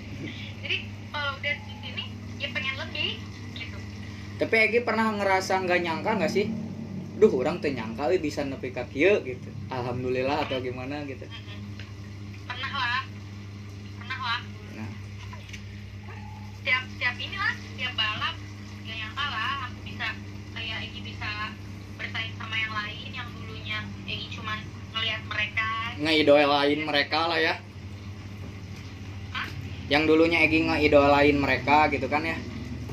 [0.66, 0.78] jadi
[1.14, 2.04] kalau udah di sini
[2.42, 3.22] ya pengen lebih
[3.54, 3.78] gitu.
[4.42, 6.50] Tapi Egi pernah ngerasa nggak nyangka nggak sih?
[7.22, 9.50] Duh orang tuh nyangka we bisa nepi ka kieu gitu.
[9.70, 11.30] Alhamdulillah atau gimana gitu.
[12.50, 13.06] Pernah lah.
[14.02, 14.42] Pernah lah.
[14.74, 14.92] Nah.
[16.66, 18.36] Tiap tiap inilah tiap balap
[18.82, 20.08] gak nyangka lah aku bisa
[20.58, 21.30] kayak Egi bisa
[22.02, 24.58] bersaing sama yang lain yang dulunya Egi cuman
[24.98, 25.70] ngelihat mereka.
[26.02, 27.56] Ngeidolain mereka lah ya?
[29.90, 32.38] Yang dulunya Egi ngeidolain mereka gitu kan ya?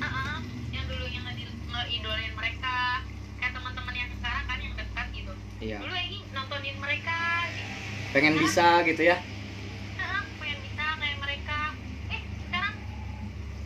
[0.01, 0.39] Ah,
[0.73, 3.05] yang dulunya nge- ngeidolain mereka.
[3.39, 5.33] Kayak teman-teman yang sekarang kan yang dekat gitu.
[5.61, 5.79] Iya.
[5.83, 7.19] Dulu Egi nontonin mereka
[7.55, 7.75] gitu.
[8.09, 9.17] pengen bisa gitu ya
[10.01, 11.59] Ah, pengen bisa kayak mereka
[12.09, 12.75] eh sekarang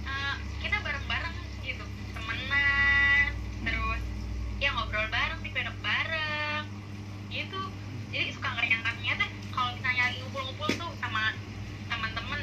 [0.05, 3.31] ah, kita bareng-bareng gitu temenan
[3.63, 4.03] terus
[4.59, 6.65] ya ngobrol bareng sepedok bareng
[7.29, 7.61] gitu
[8.11, 11.23] jadi suka nggak nyangka ternyata kalau misalnya lagi ngumpul-ngumpul tuh sama
[11.87, 12.41] teman-teman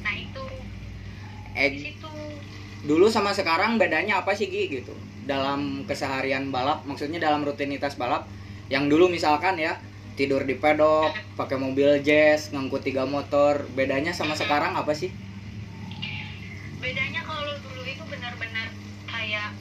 [0.00, 0.44] nah itu
[1.52, 2.12] di Egi situ
[2.86, 4.72] dulu sama sekarang bedanya apa sih Gi?
[4.72, 4.96] Gitu.
[5.28, 8.24] Dalam keseharian balap maksudnya dalam rutinitas balap
[8.72, 9.76] yang dulu misalkan ya
[10.16, 15.12] tidur di pedok pakai mobil jazz ngangkut tiga motor bedanya sama sekarang apa sih
[16.80, 18.72] bedanya kalau dulu itu benar-benar
[19.04, 19.52] kayak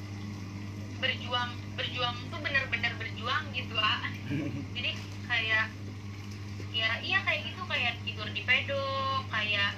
[1.04, 4.00] berjuang berjuang tuh benar-benar berjuang gitu ah
[4.72, 4.92] jadi
[5.28, 5.66] kayak
[6.72, 9.76] ya iya kayak gitu kayak tidur di pedok kayak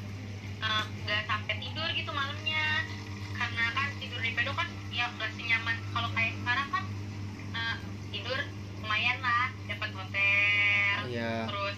[0.62, 2.86] eh, nggak sampai tidur gitu malamnya
[3.34, 6.84] karena kan tidur di pedok kan ya nggak senyaman kalau kayak sekarang kan
[7.58, 7.78] eh,
[8.14, 8.40] tidur
[8.86, 11.48] lumayan lah dapat hotel Iya.
[11.48, 11.78] terus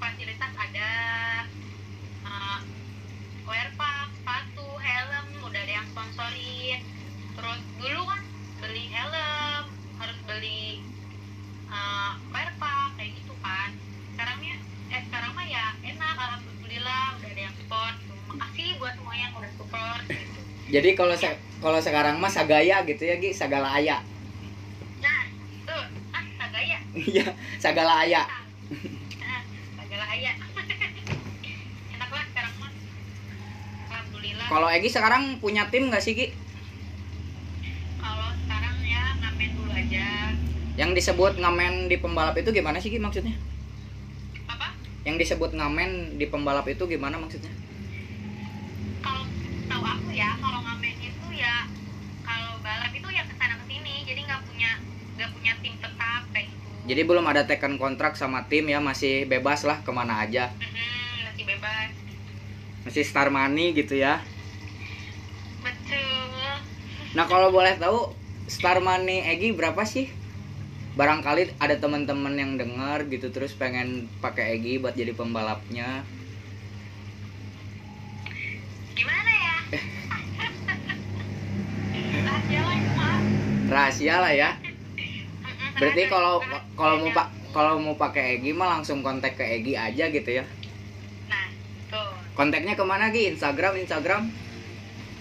[0.00, 0.90] fasilitas ada
[2.24, 2.58] uh,
[3.44, 6.80] wear pack, sepatu, helm udah ada yang sponsorin
[7.36, 8.20] terus dulu kan
[8.64, 9.64] beli helm
[10.00, 10.80] harus beli
[11.68, 13.70] uh, wear pack kayak gitu kan
[14.16, 14.56] sekarangnya
[14.90, 17.94] eh sekarang mah ya enak alhamdulillah udah ada yang support
[18.32, 20.40] makasih buat semua yang udah support gitu.
[20.70, 24.00] Jadi kalau se- kalau sekarang mah sagaya gitu ya Gi sagala aya.
[25.02, 25.22] Nah
[25.66, 25.82] tuh
[26.14, 26.78] ah sagaya.
[26.94, 27.26] Iya
[27.58, 28.22] sagala aya.
[28.22, 29.42] Ah,
[29.76, 30.32] sagala aya.
[31.94, 32.70] Enak lah sekarang mah.
[33.90, 34.46] Alhamdulillah.
[34.46, 36.26] Kalau Egi sekarang punya tim nggak sih Gi?
[37.98, 40.06] Kalau sekarang ya ngamen dulu aja.
[40.78, 43.34] Yang disebut ngamen di pembalap itu gimana sih Gi maksudnya?
[44.46, 44.78] Apa?
[45.02, 47.50] Yang disebut ngamen di pembalap itu gimana maksudnya
[49.00, 49.24] kalau
[49.64, 51.64] tahu aku ya kalau ngamen itu ya
[52.20, 54.70] kalau balap itu ya ke sana ke sini jadi nggak punya
[55.16, 59.22] nggak punya tim tetap kayak gitu jadi belum ada tekan kontrak sama tim ya masih
[59.30, 60.50] bebas lah ke mana aja.
[60.58, 61.90] Mhm, masih bebas.
[62.82, 64.18] Masih star money gitu ya.
[65.62, 66.50] Betul.
[67.14, 68.10] Nah kalau boleh tahu
[68.50, 70.10] star money Egi berapa sih?
[70.98, 76.02] Barangkali ada teman-teman yang dengar gitu terus pengen pakai Egi buat jadi pembalapnya.
[78.98, 79.56] Gimana ya?
[83.70, 84.69] Rahasia lah ya
[85.80, 86.34] berarti kalau
[86.74, 90.44] kalau mau pak kalau mau pakai Egi mah langsung kontak ke Egi aja gitu ya.
[91.26, 91.48] nah
[91.88, 93.26] tuh Kontaknya ke mana Gi?
[93.28, 94.30] Instagram, Instagram?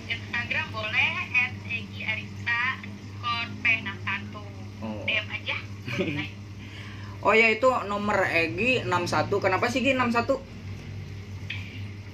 [0.06, 4.36] Instagram boleh at Egi Arista underscore P61
[4.80, 5.04] Oh.
[5.04, 5.58] DM aja
[7.26, 8.92] Oh ya itu nomor Egi 61.
[9.40, 10.40] Kenapa sih Gi 61?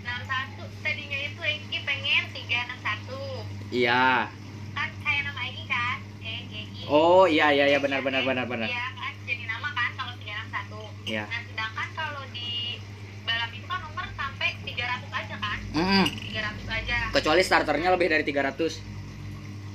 [0.02, 4.32] 61 tadinya itu Egi pengen 361 Iya.
[4.72, 8.67] kan kayak nama Egi kan EGI Oh iya iya iya benar benar benar benar.
[8.67, 11.24] Iya kan jadi nama kan kalau 361 Iya.
[11.24, 12.78] nah sedangkan kalau di
[13.21, 14.74] balap itu kan nomor sampai 300
[15.12, 18.82] aja kan Mm, 300 aja kecuali starternya lebih dari 300.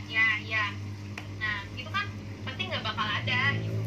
[0.06, 0.64] ya ya
[1.36, 2.06] nah itu kan
[2.42, 3.78] pasti nggak bakal ada gitu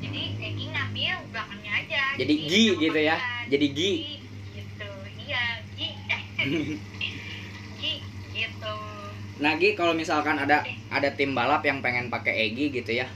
[0.00, 3.16] jadi Egi ngambil belakangnya aja Jadi Gi nama gitu ya.
[3.16, 3.44] panggilan.
[3.46, 3.92] Jadi Gi.
[4.52, 4.90] gitu
[5.22, 5.88] iya Gi
[7.80, 7.92] Gi
[8.32, 8.74] gitu
[9.34, 10.62] Nah Gi kalau misalkan ada
[10.94, 13.10] ada tim balap yang pengen pakai Egi gitu ya.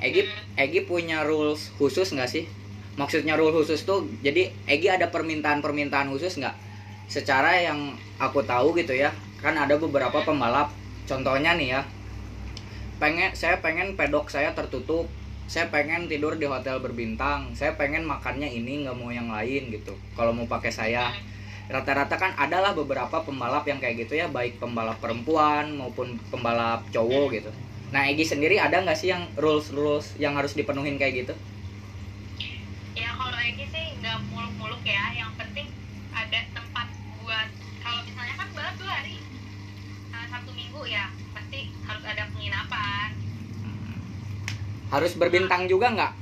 [0.00, 0.24] Egi
[0.56, 2.48] Egi punya rules khusus nggak sih?
[2.96, 6.56] Maksudnya rule khusus tuh jadi Egi ada permintaan-permintaan khusus nggak?
[7.12, 9.12] Secara yang aku tahu gitu ya,
[9.44, 10.72] kan ada beberapa pembalap.
[11.04, 11.80] Contohnya nih ya,
[12.96, 15.10] pengen saya pengen pedok saya tertutup,
[15.50, 19.92] saya pengen tidur di hotel berbintang, saya pengen makannya ini nggak mau yang lain gitu.
[20.14, 21.10] Kalau mau pakai saya,
[21.70, 27.26] rata-rata kan adalah beberapa pembalap yang kayak gitu ya, baik pembalap perempuan maupun pembalap cowok
[27.38, 27.50] gitu.
[27.94, 31.34] Nah, Egi sendiri ada nggak sih yang rules-rules yang harus dipenuhin kayak gitu?
[32.94, 35.70] ya kalau Egi sih nggak muluk-muluk ya yang penting
[36.10, 36.86] ada tempat
[37.22, 37.48] buat
[37.80, 39.16] kalau misalnya kan balap dua hari
[40.10, 43.08] uh, satu minggu ya pasti harus ada penginapan
[44.90, 46.12] Harus berbintang juga nggak?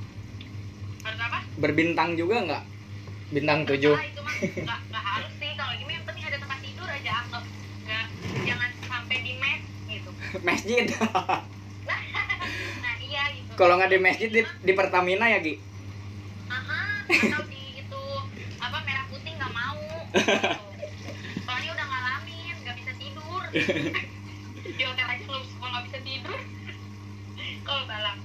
[1.08, 2.64] harus apa Berbintang juga nggak?
[3.32, 3.96] Bintang tujuh.
[3.96, 4.36] Itu mah
[5.00, 7.44] harus sih kalau gini yang penting ada tempat tidur aja anggap
[7.88, 8.06] nggak
[8.44, 10.10] jangan sampai di mes gitu
[10.48, 10.84] Masjid.
[11.84, 15.54] nah iya gitu Kalau nggak di masjid di, di Pertamina ya, Gi?
[16.48, 18.02] Aha, atau di itu
[18.58, 19.80] apa merah putih nggak mau
[20.12, 20.64] gitu.
[21.46, 23.42] soalnya udah ngalamin nggak bisa tidur
[24.78, 26.38] di hotel aja kalau kalau nggak bisa tidur
[27.62, 28.18] kalau balap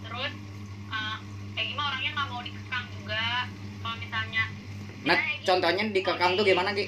[0.00, 0.32] terus
[0.88, 1.16] uh,
[1.52, 3.24] kayak gimana orangnya nggak mau dikekang juga
[3.80, 4.44] kalau misalnya
[4.98, 6.86] Nah, misalnya Egi- contohnya di kekang tuh gimana, Gi?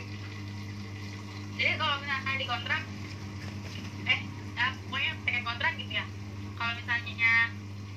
[1.54, 2.99] jadi kalau misalnya di kontrak eh ya,
[4.90, 6.04] pokoknya second kontrak gitu ya
[6.58, 7.32] kalau misalnya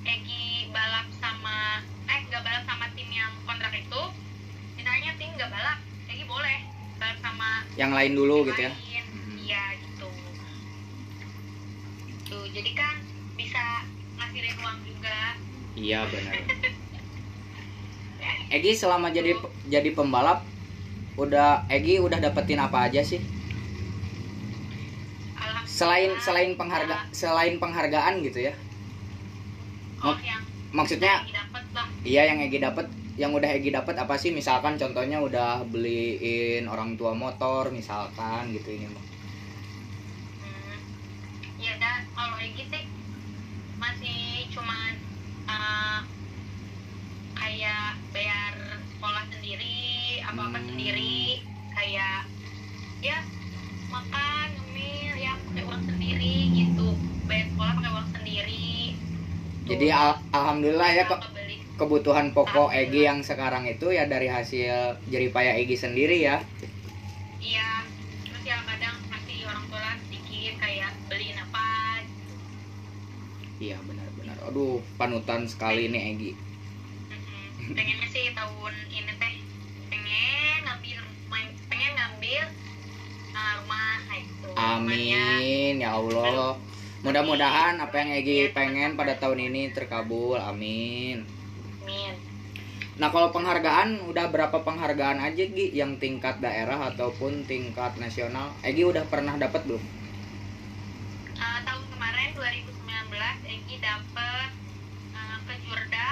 [0.03, 4.01] Egi balap sama eh nggak balap sama tim yang kontrak itu
[4.75, 6.57] misalnya tim nggak balap Egi boleh
[7.01, 8.69] balap sama Yang lain dulu gitu ya.
[8.69, 9.05] lain.
[9.41, 10.09] iya gitu
[12.29, 12.95] tuh jadi kan
[13.33, 13.63] bisa
[14.15, 15.17] ngasihin uang juga
[15.73, 16.33] Iya, benar.
[18.53, 19.33] Egi selama jadi
[19.65, 20.45] jadi pembalap
[21.17, 23.17] udah Egi udah dapetin apa aja sih?
[25.77, 28.53] Selain selain pengharga selain penghargaan gitu ya.
[30.05, 30.43] oh yang
[30.77, 32.87] Maksudnya Egi dapet lah Iya yang Egi dapat,
[33.21, 34.29] yang udah Egi dapat apa sih?
[34.33, 39.05] Misalkan contohnya udah beliin orang tua motor misalkan gitu ini mah.
[40.41, 40.77] Hmm.
[41.57, 42.83] Ya udah kalau Egi sih
[43.77, 44.19] masih
[44.53, 44.93] cuman
[45.45, 45.99] uh,
[47.33, 48.53] kayak bayar
[48.91, 50.67] sekolah sendiri, apa-apa Hmm.
[50.69, 51.43] sendiri,
[51.75, 52.19] kayak
[52.99, 53.19] ya
[53.93, 54.42] makan,
[56.03, 56.87] sendiri gitu.
[57.27, 58.63] Bayar sekolah pakai uang sendiri.
[59.69, 61.23] Jadi al- alhamdulillah ya ke-
[61.79, 66.35] kebutuhan pokok Egi yang sekarang itu ya dari hasil jeripaya Egi sendiri ya.
[67.43, 67.67] Iya,
[68.25, 71.63] terus ya kadang masih orang tua sedikit kayak beliin apa
[73.63, 74.37] Iya benar-benar.
[74.47, 76.31] Aduh panutan sekali nih Egi.
[77.75, 79.35] Pengennya sih tahun ini teh
[79.89, 80.99] pengen ngambil
[81.69, 82.43] pengen ngambil
[83.37, 85.32] uh, rumah kayak gitu Rumahnya, Amin
[85.83, 86.55] ya Allah.
[87.03, 90.39] Mudah-mudahan apa yang Egi pengen pada tahun ini terkabul.
[90.39, 91.27] Amin.
[91.83, 92.15] amin
[92.93, 98.53] Nah kalau penghargaan udah berapa penghargaan aja Gi yang tingkat daerah ataupun tingkat nasional?
[98.61, 99.81] Egi udah pernah dapat belum?
[101.33, 104.49] Uh, tahun kemarin 2019 Egi dapet
[105.11, 106.09] uh, kejurda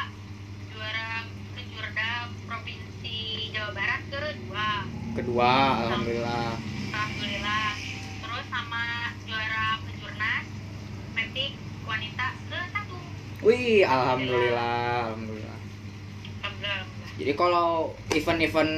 [0.74, 1.10] juara
[1.54, 2.12] kejurda
[2.50, 3.20] provinsi
[3.54, 4.70] Jawa Barat kedua
[5.12, 5.52] Kedua,
[5.86, 6.58] alhamdulillah.
[6.90, 7.68] alhamdulillah
[8.26, 8.84] terus sama
[11.32, 11.56] metik
[11.88, 12.96] wanita ke satu
[13.42, 15.58] Wih, alhamdulillah, alhamdulillah.
[16.44, 17.70] alhamdulillah Jadi kalau
[18.12, 18.74] event-event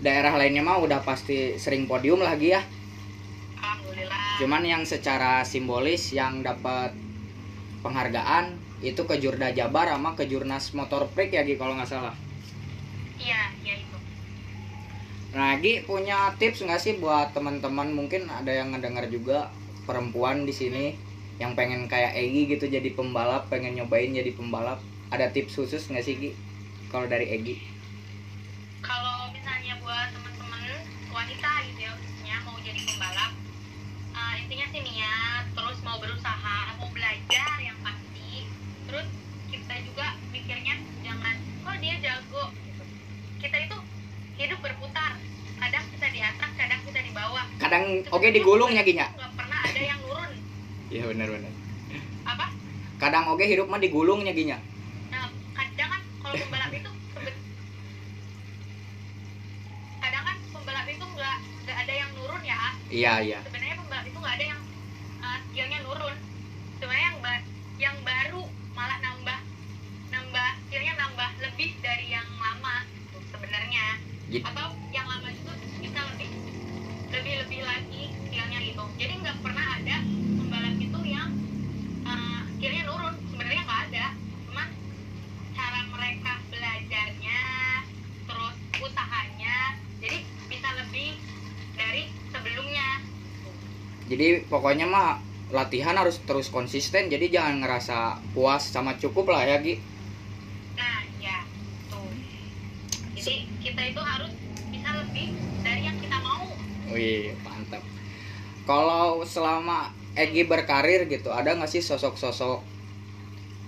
[0.00, 2.62] daerah lainnya mah udah pasti sering podium lagi ya.
[3.54, 6.90] alhamdulillah Cuman yang secara simbolis yang dapat
[7.80, 12.16] penghargaan itu ke Jurda Jabar sama ke Jurnas Motor Prix ya Gi kalau nggak salah.
[13.14, 13.96] iya iya itu
[15.30, 19.52] Nah, Gi punya tips nggak sih buat teman-teman mungkin ada yang ngedengar juga
[19.84, 20.96] perempuan di sini
[21.40, 24.84] yang pengen kayak Egi gitu jadi pembalap, pengen nyobain jadi pembalap.
[25.10, 26.30] ada tips khusus nggak sih Gi
[26.86, 27.58] kalau dari Egi
[28.78, 33.32] kalau misalnya buat teman-teman wanita gitu ya khususnya mau jadi pembalap
[34.14, 38.46] uh, intinya sih niat terus mau berusaha mau belajar yang pasti
[38.86, 39.08] terus
[39.50, 41.34] kita juga mikirnya jangan
[41.66, 42.82] oh dia jago gitu.
[43.42, 43.76] kita itu
[44.38, 45.18] hidup berputar
[45.58, 49.58] kadang kita di atas kadang kita di bawah kadang oke digulung ya Ginya nggak pernah
[49.66, 50.32] ada yang nurun
[51.00, 51.52] iya benar-benar
[52.28, 52.46] apa?
[53.00, 54.60] Kadang oke hidup mah digulungnya Ginya
[55.08, 56.90] Nah, kadang kan kalau pembalap itu
[60.00, 62.58] kadang kan pembalap itu nggak nggak ada yang nurun ya.
[62.90, 64.60] iya iya Sebenarnya pembalap itu nggak ada yang
[65.20, 66.16] uh, skillnya nurun.
[66.76, 69.38] Sebenarnya yang ba- yang baru malah nambah
[70.10, 73.86] nambah skillnya nambah lebih dari yang lama gitu, sebenarnya.
[74.28, 74.44] Gitu.
[74.44, 76.28] Atau yang lama itu bisa lebih
[77.10, 78.84] lebih lebih lagi skillnya gitu.
[78.96, 79.96] Jadi nggak pernah ada
[80.38, 81.28] pembalap itu yang
[82.04, 83.14] uh, skillnya nurun.
[83.28, 84.06] Sebenarnya nggak ada.
[84.48, 84.68] Cuman
[85.52, 87.40] cara mereka belajarnya
[88.24, 89.56] terus usahanya
[90.00, 91.18] jadi bisa lebih
[91.74, 92.88] dari sebelumnya
[94.02, 94.26] jadi
[94.60, 95.16] pokoknya mah
[95.56, 99.80] latihan harus terus konsisten jadi jangan ngerasa puas sama cukup lah ya Gi.
[100.76, 101.40] Nah ya
[101.88, 102.04] tuh
[103.16, 104.28] jadi kita itu harus
[104.68, 105.32] bisa lebih
[105.64, 106.44] dari yang kita mau.
[106.92, 107.80] Wih mantap.
[108.68, 112.60] Kalau selama Egi berkarir gitu ada nggak sih sosok-sosok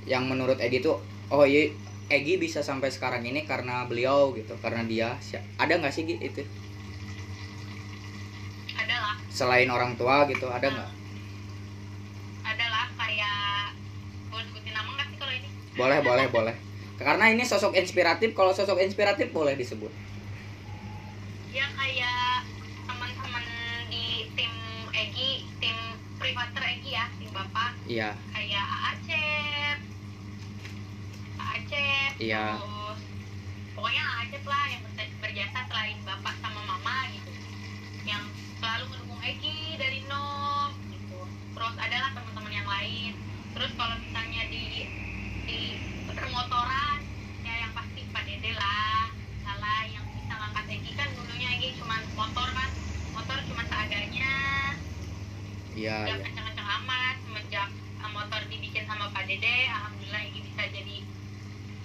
[0.05, 1.00] yang menurut Egi tuh
[1.33, 1.72] oh iya
[2.12, 5.16] Egi bisa sampai sekarang ini karena beliau gitu karena dia
[5.57, 6.44] ada nggak sih Gi itu
[9.33, 10.90] selain orang tua gitu ada nggak?
[12.45, 13.73] Adalah kayak
[14.29, 15.49] boleh sebutin nama nggak sih kalau ini?
[15.73, 16.55] Boleh boleh boleh.
[17.01, 19.90] Karena ini sosok inspiratif kalau sosok inspiratif boleh disebut.
[21.51, 22.47] Ya kayak
[22.85, 23.45] teman-teman
[23.88, 24.53] di tim
[24.92, 25.79] Egi tim
[26.16, 27.73] privater Egi ya tim bapak.
[27.88, 28.12] Iya.
[28.31, 29.77] Kayak Acep
[31.40, 32.55] Acep Iya.
[32.55, 33.01] terus
[33.75, 37.33] pokoknya Acep lah yang ber- berjasa selain bapak sama mama gitu.
[38.07, 38.23] Yang
[38.57, 38.85] selalu
[39.23, 41.21] Egi dari nol gitu.
[41.55, 43.13] Terus adalah teman-teman yang lain.
[43.55, 44.65] Terus kalau misalnya di
[45.47, 45.61] di
[46.11, 46.99] permotoran
[47.47, 49.11] ya yang pasti Pak Dede lah
[49.43, 52.71] salah yang bisa ngangkat Egi kan dulunya Egi cuma motor kan
[53.15, 54.35] motor cuma seadanya
[55.75, 56.25] iya Gak iya.
[56.31, 57.69] kencang-kencang amat semenjak
[58.03, 60.97] uh, motor dibikin sama Pak Dede alhamdulillah ini bisa jadi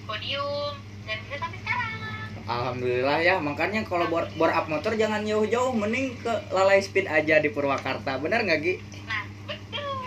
[0.08, 0.73] podium.
[1.08, 6.15] Dan bisa sampai sekarang Alhamdulillah ya makanya kalau bor, bor up motor jangan jauh-jauh mending
[6.15, 8.75] ke Lalai Speed aja di Purwakarta benar nggak Gi?
[9.03, 9.99] nah betul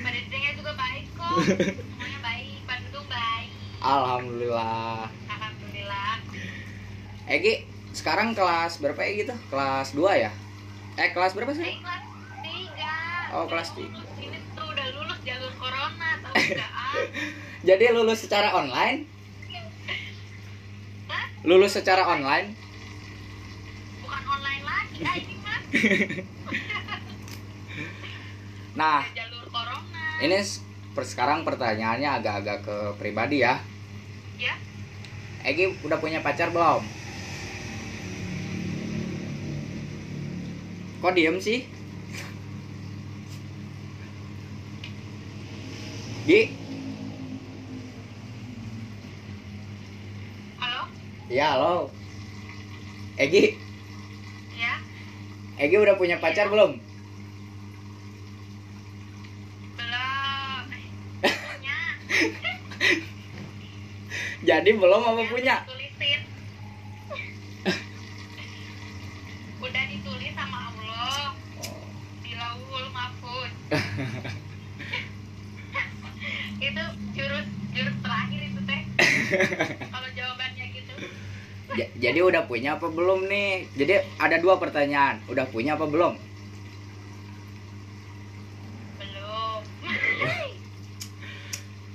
[0.06, 1.30] Dede juga baik kok
[1.90, 3.48] semuanya baik Pak Dudung baik
[3.80, 6.14] Alhamdulillah alhamdulillah
[7.26, 7.54] Egi
[7.90, 9.34] sekarang kelas berapa ya gitu?
[9.50, 10.30] Kelas 2 ya?
[10.94, 11.66] Eh kelas berapa sih?
[11.74, 12.04] kelas
[12.40, 12.94] tiga
[13.30, 13.98] Oh, Udah kelas tiga.
[13.98, 14.18] lulus.
[14.20, 16.94] ini tuh udah lulus jalur corona tau nggak ah
[17.60, 19.06] Jadi lulus secara online?
[21.40, 22.52] Lulus secara online?
[24.04, 25.58] bukan online lagi ah ini mah
[28.80, 30.36] Nah Udah jalur corona ini
[30.92, 33.56] per- sekarang pertanyaannya agak-agak ke pribadi ya
[34.36, 34.52] ya
[35.40, 36.84] Egi udah punya pacar belum?
[41.00, 41.64] Kok diem sih?
[46.28, 46.59] Gi?
[51.30, 51.86] Ya halo
[53.14, 53.54] Egi,
[54.58, 54.82] ya.
[55.62, 56.74] Egi udah punya pacar belum?
[59.78, 60.64] belum.
[61.22, 61.78] Eh, punya.
[64.48, 65.56] Jadi belum apa Yang punya?
[65.62, 66.20] ditulisin.
[69.60, 71.36] Udah ditulis sama Allah.
[72.26, 73.52] Di lauhul mahfuz
[76.60, 76.84] itu
[77.14, 78.82] jurus jurus terakhir itu teh
[81.96, 83.66] Jadi udah punya apa belum nih?
[83.74, 85.22] Jadi ada dua pertanyaan.
[85.28, 86.14] Udah punya apa belum?
[88.98, 89.62] belum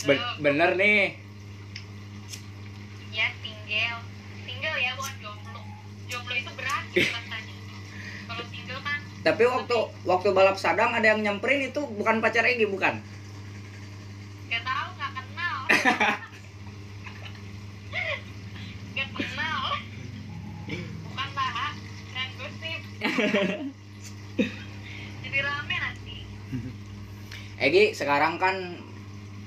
[0.05, 1.17] Ben- bener nih.
[3.09, 3.99] ya single
[4.45, 5.61] single ya bukan jomblo
[6.05, 7.55] jomblo itu berat rasanya
[8.27, 12.69] kalau single kan Tapi waktu waktu balap sadang ada yang nyamperin itu bukan pacar Egi
[12.69, 13.01] bukan?
[14.45, 15.57] Gak tahu, gak kenal.
[18.93, 19.61] gak kenal.
[21.09, 21.73] Bukan lah,
[22.13, 22.81] dan gosip.
[25.23, 26.15] Jadi rame nanti.
[27.55, 28.75] Egi sekarang kan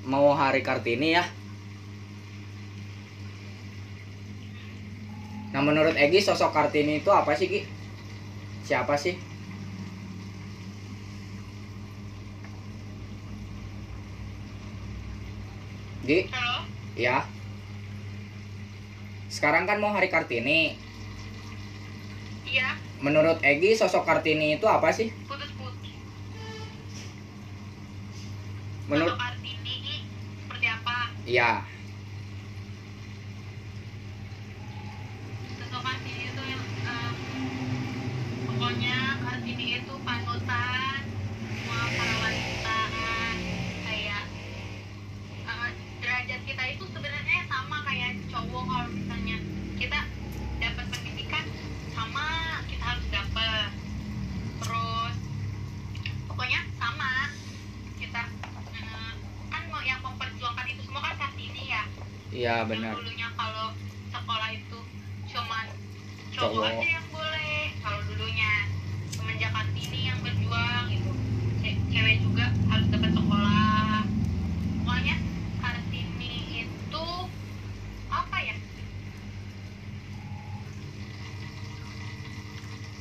[0.09, 1.23] mau hari Kartini ya.
[5.53, 7.61] Nah menurut Egi sosok Kartini itu apa sih Gi?
[8.65, 9.17] Siapa sih?
[16.09, 16.25] Gi?
[16.33, 16.65] Halo,
[16.97, 17.21] ya
[19.29, 20.73] sekarang kan mau hari kartini
[22.49, 25.11] iya menurut Egi sosok kartini itu apa sih?
[25.27, 25.95] Putus-putus.
[28.89, 30.03] Menurut Kartini
[30.43, 30.97] seperti apa?
[31.23, 31.63] Ya
[35.69, 37.13] sosok Kartini itu yang em,
[38.49, 41.01] pokoknya Kartini itu panutan
[41.45, 42.79] semua para wanita
[43.85, 44.23] kayak
[45.45, 45.69] eh,
[46.01, 49.37] derajat kita itu sebenarnya sama kayak cowok kalau misalnya
[49.77, 49.99] kita
[50.57, 51.45] dapat pendidikan
[51.93, 52.27] sama
[52.65, 53.69] kita harus dapat
[54.59, 55.15] terus
[56.25, 57.11] pokoknya sama
[58.01, 58.21] kita
[58.73, 59.11] eh,
[59.53, 61.83] kan mau yang memperjuangkan itu semua kan Kartini ya
[62.59, 62.91] iya benar.
[62.91, 63.71] Dulunya kalau
[64.11, 64.79] sekolah itu
[65.31, 65.65] cuman
[66.35, 66.59] Cowok.
[66.59, 66.67] cowok.
[66.75, 68.51] aja yang boleh kalau dulunya
[69.07, 71.11] semenjak kartini yang berjuang itu
[71.63, 74.03] ce- cewek juga harus dapat sekolah.
[74.75, 75.15] Pokoknya
[75.55, 76.33] kartini
[76.67, 77.05] itu
[78.11, 78.55] apa ya?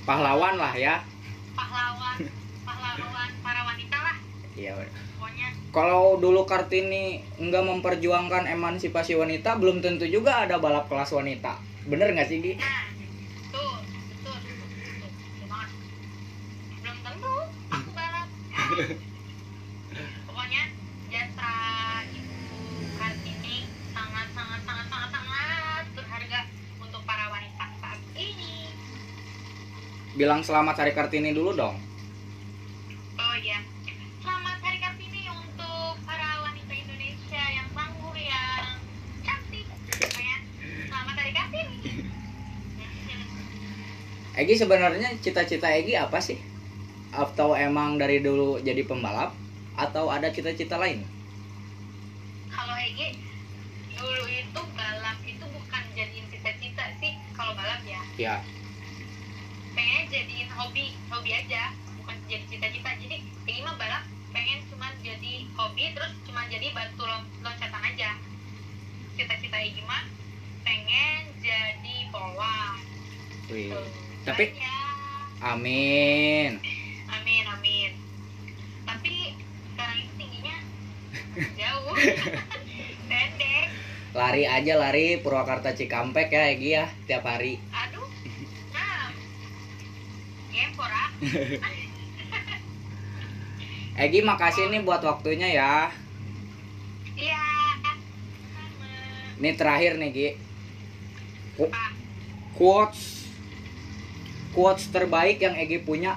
[0.07, 1.03] Pahlawan lah ya
[1.53, 2.17] pahlawan
[2.63, 4.17] pahlawan para wanita lah
[4.55, 5.03] iya benar.
[5.13, 5.49] pokoknya
[5.79, 11.55] kalau dulu kartini nggak memperjuangkan emansipasi wanita belum tentu juga ada balap kelas wanita
[11.87, 12.59] bener nggak sih Gi?
[12.59, 15.67] nah betul betul betul,
[16.83, 17.35] belum tentu
[17.71, 18.27] aku balap
[20.27, 20.63] pokoknya
[21.15, 21.53] jasa
[22.11, 22.35] ibu
[22.99, 23.57] kartini
[23.95, 26.41] sangat sangat sangat sangat sangat berharga
[26.83, 28.75] untuk para wanita saat ini
[30.19, 31.79] bilang selamat hari kartini dulu dong
[44.49, 46.41] Egi sebenarnya cita-cita Egi apa sih?
[47.13, 49.37] Atau emang dari dulu jadi pembalap
[49.77, 51.05] atau ada cita-cita lain?
[52.49, 53.13] Kalau Egi
[53.93, 58.01] dulu itu balap itu bukan jadiin cita-cita sih kalau balap ya.
[58.17, 58.41] Ya.
[59.77, 62.97] Pengen jadiin hobi hobi aja bukan jadi cita-cita.
[63.05, 68.17] Jadi Egi mah balap pengen cuma jadi hobi terus cuma jadi batu lon- loncatan aja.
[69.13, 70.09] Cita-cita Egi mah
[70.65, 72.81] pengen jadi polwan
[73.53, 73.77] wih.
[73.77, 74.08] Tuh.
[74.25, 74.55] Tapi-
[75.41, 76.59] amin.
[77.09, 77.91] Amin amin.
[78.85, 79.15] Tapi
[79.73, 80.57] sekarang itu tingginya
[81.55, 81.95] jauh.
[83.11, 83.65] Pendek.
[84.13, 85.17] Lari aja lari.
[85.17, 87.57] Purwakarta Cikampek ya Egi ya tiap hari.
[87.71, 88.09] Aduh
[88.71, 89.09] nah
[90.51, 91.09] gempor ah.
[93.99, 95.75] Egi makasih nih buat waktunya ya.
[97.15, 97.45] Iya.
[99.39, 100.29] Ini terakhir nih Gi.
[101.57, 101.75] Qu-
[102.55, 103.18] quotes
[104.53, 106.17] quotes terbaik yang Egi punya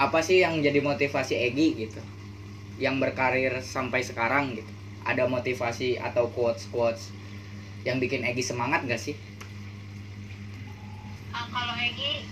[0.00, 2.00] apa sih yang jadi motivasi Egi gitu?
[2.80, 4.72] Yang berkarir sampai sekarang gitu.
[5.04, 7.12] Ada motivasi atau quotes quotes
[7.84, 9.16] yang bikin Egi semangat gak sih?
[11.32, 12.28] Uh, kalau Egi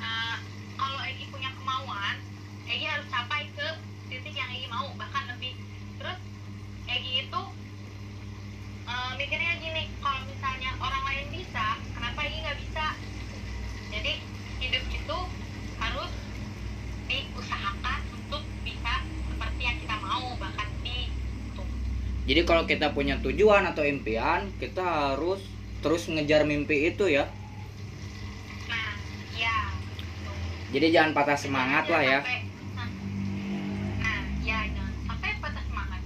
[0.00, 0.36] uh,
[0.76, 2.16] kalau Egi punya kemauan
[2.68, 3.68] Egi harus capai ke
[4.12, 5.56] titik yang Egi mau bahkan lebih
[5.96, 6.18] terus
[6.90, 7.42] Egi itu
[8.84, 12.86] uh, mikirnya gini kalau misalnya orang lain bisa kenapa Egi nggak bisa
[13.94, 14.12] jadi
[14.60, 15.18] hidup itu
[15.80, 16.12] harus
[17.08, 21.08] diusahakan untuk bisa seperti yang kita mau bahkan di
[22.24, 25.42] jadi kalau kita punya tujuan atau impian kita harus
[25.82, 27.26] terus ngejar mimpi itu ya
[28.70, 28.94] nah
[29.34, 29.74] ya
[30.70, 32.46] jadi jangan patah semangat lah ya Sampai-
[33.98, 36.00] Nah, ya jangan sampai patah semangat.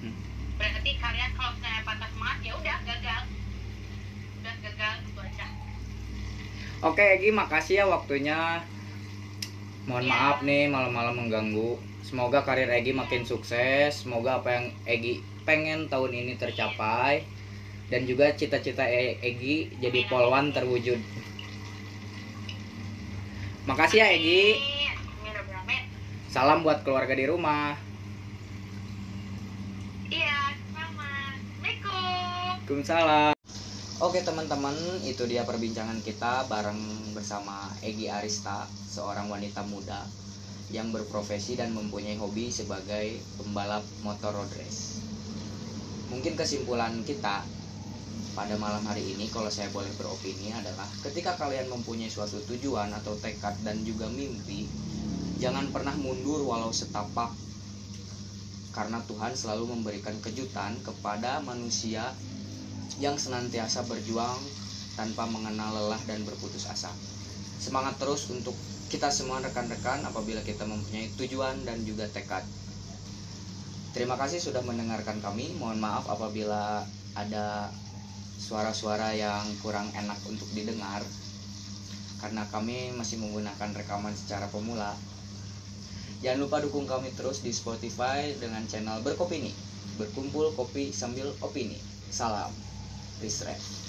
[0.00, 0.14] Hmm.
[0.56, 3.22] Berarti kalian kalau misalnya patah semangat ya udah gagal.
[4.36, 5.46] Udah gagal itu aja.
[6.82, 8.38] Oke Egi makasih ya waktunya
[9.86, 10.10] Mohon Ya.
[10.10, 16.14] maaf nih malam-malam mengganggu Semoga karir Egi makin sukses Semoga apa yang Egi pengen tahun
[16.14, 17.26] ini tercapai
[17.90, 21.02] Dan juga cita-cita E- Egi jadi polwan terwujud
[23.66, 24.62] Makasih ya Egi.
[26.30, 27.74] Salam buat keluarga di rumah
[30.06, 30.54] Iya.
[30.70, 33.34] Waalaikumsalam
[34.00, 34.72] Oke teman-teman,
[35.04, 40.08] itu dia perbincangan kita bareng bersama Egi Arista, seorang wanita muda
[40.72, 44.99] yang berprofesi dan mempunyai hobi sebagai pembalap motor road race.
[46.10, 47.46] Mungkin kesimpulan kita
[48.34, 53.14] pada malam hari ini kalau saya boleh beropini adalah ketika kalian mempunyai suatu tujuan atau
[53.18, 54.66] tekad dan juga mimpi,
[55.38, 57.30] jangan pernah mundur walau setapak
[58.70, 62.06] karena Tuhan selalu memberikan kejutan kepada manusia
[63.02, 64.38] yang senantiasa berjuang
[64.94, 66.90] tanpa mengenal lelah dan berputus asa.
[67.58, 68.54] Semangat terus untuk
[68.90, 72.42] kita semua rekan-rekan apabila kita mempunyai tujuan dan juga tekad.
[73.90, 75.50] Terima kasih sudah mendengarkan kami.
[75.58, 76.86] Mohon maaf apabila
[77.18, 77.74] ada
[78.38, 81.02] suara-suara yang kurang enak untuk didengar
[82.22, 84.94] karena kami masih menggunakan rekaman secara pemula.
[86.20, 89.50] Jangan lupa dukung kami terus di Spotify dengan channel Berkopini.
[89.98, 91.80] Berkumpul kopi sambil opini.
[92.12, 92.52] Salam.
[93.18, 93.79] Risref.